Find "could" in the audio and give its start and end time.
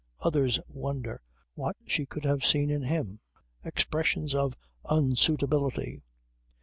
2.07-2.25